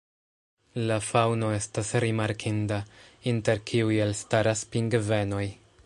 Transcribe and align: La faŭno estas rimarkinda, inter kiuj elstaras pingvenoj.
La 0.91 0.95
faŭno 1.07 1.49
estas 1.57 1.91
rimarkinda, 2.05 2.81
inter 3.33 3.63
kiuj 3.73 4.01
elstaras 4.07 4.69
pingvenoj. 4.77 5.45